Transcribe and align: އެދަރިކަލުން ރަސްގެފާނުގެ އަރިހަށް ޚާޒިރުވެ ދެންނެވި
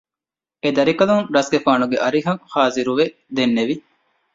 އެދަރިކަލުން 0.63 1.25
ރަސްގެފާނުގެ 1.35 1.97
އަރިހަށް 2.03 2.43
ޚާޒިރުވެ 2.51 3.05
ދެންނެވި 3.35 3.75